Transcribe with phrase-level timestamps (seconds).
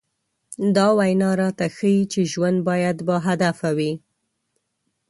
[0.75, 3.91] دا وينا راته ښيي چې ژوند بايد باهدفه وي.